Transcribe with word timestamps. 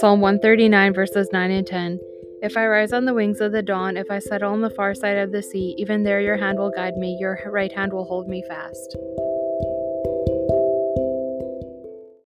Psalm 0.00 0.20
139, 0.20 0.92
verses 0.92 1.28
9 1.32 1.50
and 1.50 1.66
10. 1.66 2.00
If 2.42 2.56
I 2.56 2.66
rise 2.66 2.92
on 2.92 3.06
the 3.06 3.14
wings 3.14 3.40
of 3.40 3.52
the 3.52 3.62
dawn, 3.62 3.96
if 3.96 4.10
I 4.10 4.18
settle 4.18 4.52
on 4.52 4.60
the 4.60 4.70
far 4.70 4.94
side 4.94 5.18
of 5.18 5.32
the 5.32 5.42
sea, 5.42 5.74
even 5.78 6.02
there 6.02 6.20
your 6.20 6.36
hand 6.36 6.58
will 6.58 6.70
guide 6.70 6.96
me, 6.96 7.16
your 7.18 7.38
right 7.46 7.72
hand 7.72 7.92
will 7.92 8.04
hold 8.04 8.28
me 8.28 8.44
fast. 8.46 8.96